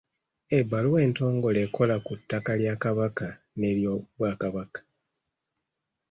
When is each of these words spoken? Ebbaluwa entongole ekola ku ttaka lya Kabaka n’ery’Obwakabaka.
Ebbaluwa 0.59 0.99
entongole 1.07 1.59
ekola 1.65 1.95
ku 2.05 2.13
ttaka 2.19 2.51
lya 2.61 2.73
Kabaka 2.83 3.27
n’ery’Obwakabaka. 3.59 4.79